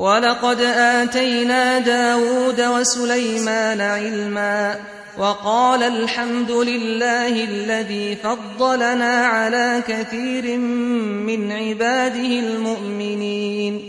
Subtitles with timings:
[0.00, 4.76] ولقد آتينا داود وسليمان علما
[5.18, 13.82] وقال الحمد لله الذي فضلنا على كثير من عباده المؤمنين.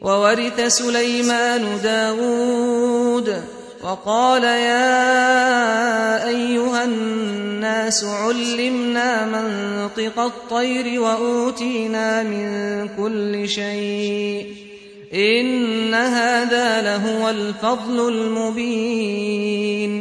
[0.00, 3.42] وورث سليمان داود
[3.82, 4.98] وقال يا
[6.28, 14.61] أيها الناس علمنا منطق الطير وأوتينا من كل شيء.
[15.14, 19.92] إن هذا لهو الفضل المبين.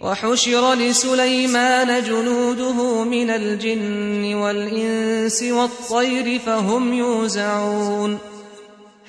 [0.00, 8.18] وحشر لسليمان جنوده من الجن والإنس والطير فهم يوزعون.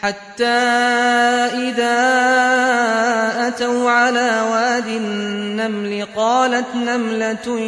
[0.02, 0.46] حتى
[1.68, 1.98] إذا
[3.48, 7.60] أتوا على واد النمل قالت نملة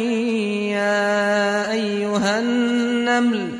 [0.72, 3.59] يا أيها النمل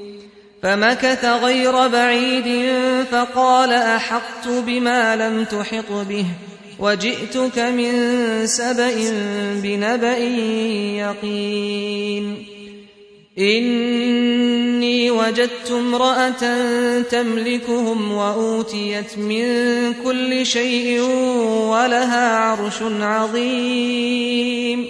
[0.63, 2.75] فمكث غير بعيد
[3.11, 6.25] فقال أحقت بما لم تحط به
[6.79, 7.93] وجئتك من
[8.47, 8.93] سبأ
[9.63, 10.17] بنبأ
[10.97, 12.45] يقين.
[13.39, 16.43] إني وجدت امرأة
[17.01, 19.45] تملكهم وأوتيت من
[20.03, 21.01] كل شيء
[21.69, 24.87] ولها عرش عظيم.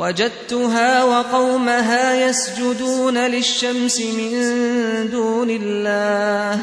[0.00, 4.30] وجدتها وقومها يسجدون للشمس من
[5.10, 6.58] دون الله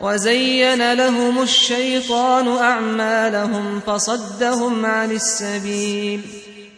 [0.00, 6.20] وزين لهم الشيطان أعمالهم فصدهم عن السبيل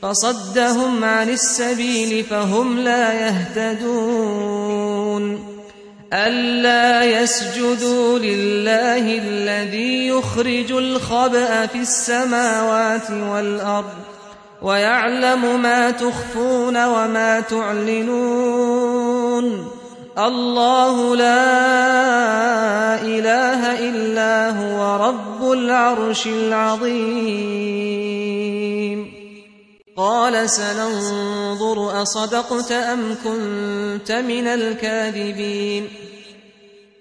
[0.03, 4.75] فصدهم عن السبيل فهم لا يهتدون
[6.12, 14.13] ألا يسجدوا لله الذي يخرج الخبأ في السماوات والأرض
[14.64, 18.44] ويعلم ما تخفون وما تعلنون.
[20.19, 27.44] الله لا إله إلا هو رب العرش العظيم.
[29.96, 35.88] قال سننظر أصدقت أم كنت من الكاذبين.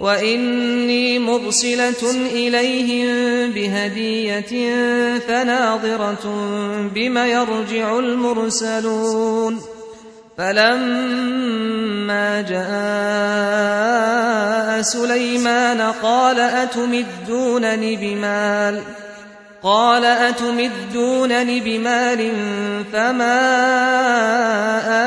[0.00, 3.06] وإني مرسلة إليهم
[3.50, 4.78] بهدية
[5.18, 6.34] فناظرة
[6.94, 9.60] بما يرجع المرسلون
[10.38, 13.80] فلما جاء
[14.82, 18.82] سليمان قال أتمدونني بمال
[19.62, 22.32] قال أتمدونني بمال
[22.92, 23.40] فما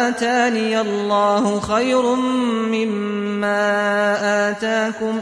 [0.09, 5.19] آتاني الله خير مما آتاكم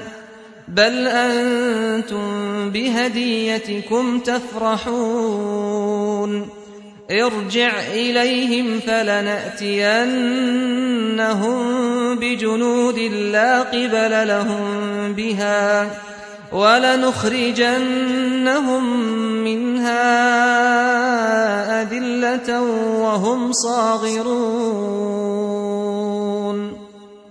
[0.67, 5.81] بل أنتم بهديتكم تفرحون
[7.11, 9.81] ارجع إليهم فلنأتينهم
[12.15, 14.63] بجنود لا قبل لهم
[15.13, 15.89] بها
[16.51, 17.83] ولنخرجنهم
[19.43, 20.21] منها
[21.81, 22.61] أذلة
[23.01, 25.60] وهم صاغرون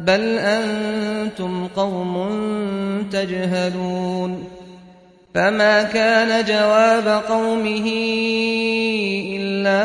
[0.00, 2.28] بل أنتم قوم
[3.12, 4.44] تجهلون
[5.34, 7.90] فما كان جواب قومه
[9.36, 9.82] إلا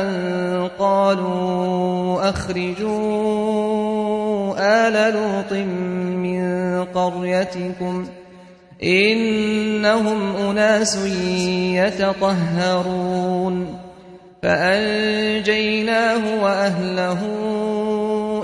[0.00, 3.36] أن قالوا أخرجوا
[4.58, 8.06] آل لوط من قريتكم
[8.82, 10.98] إنهم أناس
[11.86, 13.76] يتطهرون
[14.42, 17.45] فأنجيناه وأهله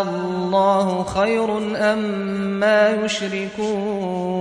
[0.00, 1.98] الله خير أم
[2.60, 4.38] ما يشركون؟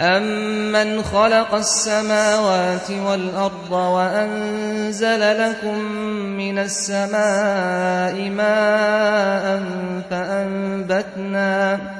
[0.00, 5.78] أَمَّنْ خَلَقَ السَّمَاوَاتِ وَالْأَرْضَ وَأَنزَلَ لَكُم
[6.40, 9.62] مِّنَ السَّمَاءِ مَاءً
[10.10, 10.40] فَأَنبَتْنَا
[10.90, 11.99] فأنبتنا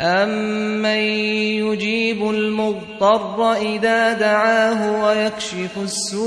[0.00, 1.00] أَمَّن
[1.64, 6.26] يُجِيبُ الْمُضْطَرَّ إِذَا دَعَاهُ وَيَكْشِفُ السُّوءَ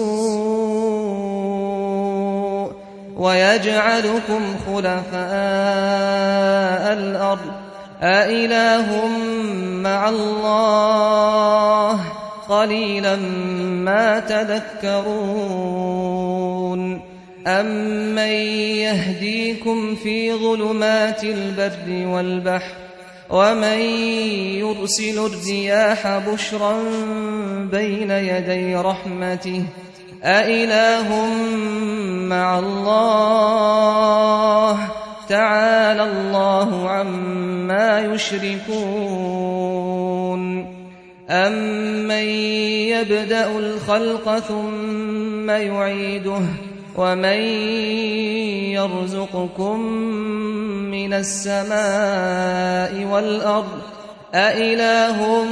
[3.17, 5.23] وَيَجْعَلُكُمْ خُلَفَاءَ
[6.93, 7.51] الْأَرْضِ
[8.01, 9.07] أَإِلَٰهٌ
[9.85, 11.99] مَّعَ اللَّهِ
[12.49, 13.15] قَلِيلًا
[13.85, 15.19] مَّا تَذَكَّرُونَ
[17.47, 18.33] أَمَّن
[18.81, 22.88] يَهْدِيكُمْ فِي ظُلُمَاتِ الْبَرِّ وَالْبَحْرِ
[23.29, 23.79] ومن
[24.59, 26.74] يرسل الرياح بشرا
[27.71, 29.63] بين يدي رحمته
[30.24, 31.25] أإله
[32.29, 33.59] مع الله؟
[35.29, 39.50] تعالى الله عما يشركون.
[41.29, 42.25] أمن
[42.89, 46.41] يبدأ الخلق ثم يعيده
[46.96, 47.41] ومن
[48.74, 49.79] يرزقكم
[50.91, 53.79] من السماء والأرض
[54.34, 55.43] أإله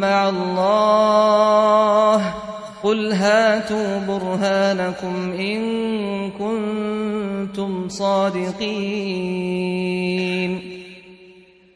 [0.00, 2.34] مع الله
[2.82, 5.60] قل هاتوا برهانكم إن
[6.30, 8.60] كنتم صادقين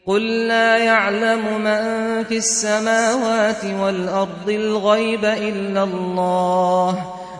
[0.05, 7.05] قل لا يعلم من في السماوات والأرض الغيب إلا الله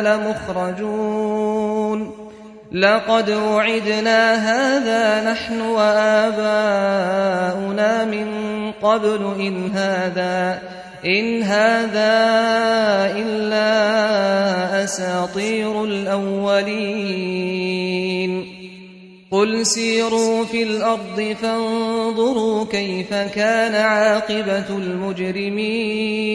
[0.00, 1.64] لمخرجون
[2.72, 6.44] لقد وعدنا هذا نحن وآباؤنا
[8.04, 8.26] من
[8.82, 10.58] قبل إن هذا
[11.04, 12.14] إن هذا
[13.16, 13.64] إلا
[14.84, 17.44] أساطير الأولين
[19.30, 26.34] قل سيروا في الأرض فانظروا كيف كان عاقبة المجرمين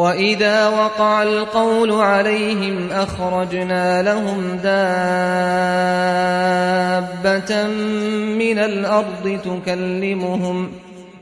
[0.00, 4.86] وإذا وقع القول عليهم أخرجنا لهم دابة
[8.38, 10.72] من الأرض تكلمهم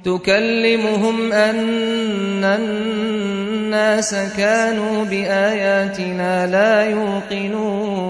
[0.04, 8.08] تكلمهم أن الناس كانوا بآياتنا لا يوقنون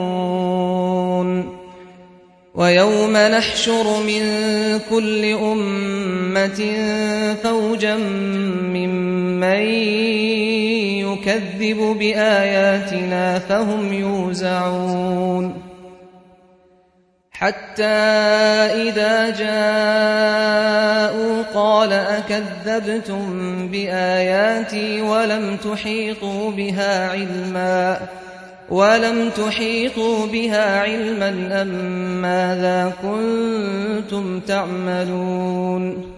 [2.55, 4.23] ويوم نحشر من
[4.91, 6.77] كل أمة
[7.43, 9.19] فوجا ممن
[11.19, 15.63] يكذب بآياتنا فهم يوزعون.
[17.33, 21.09] حتى إذا جاءوا
[21.55, 28.01] قال أكذبتم بآياتي ولم تحيطوا بها علما؟
[28.71, 31.69] ولم تحيطوا بها علما أم
[32.23, 36.18] ماذا كنتم تعملون؟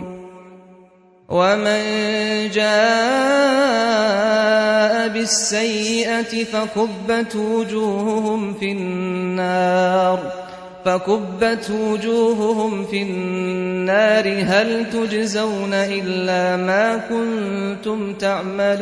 [1.31, 1.81] ومن
[2.53, 2.71] جاء
[5.07, 10.19] بالسيئة فكبت وجوههم في النار
[10.85, 18.81] فكبت وجوههم في النار هل تجزون إلا ما كنتم تعملون